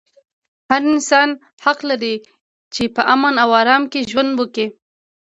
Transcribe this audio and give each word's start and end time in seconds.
هر 0.69 0.81
انسان 0.93 1.29
حق 1.63 1.79
لري 1.89 2.15
چې 2.73 2.83
په 2.95 3.01
امن 3.13 3.33
او 3.43 3.49
ارام 3.61 3.83
کې 3.91 4.07
ژوند 4.11 4.31
وکړي. 4.35 4.67